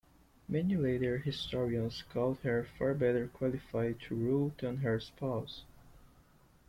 Many 0.49 0.75
later 0.77 1.19
historians 1.19 2.01
called 2.09 2.39
her 2.39 2.63
far 2.79 2.95
better 2.95 3.27
qualified 3.27 3.99
to 4.07 4.15
rule 4.15 4.51
than 4.57 4.77
her 4.77 4.99
spouse. 4.99 5.61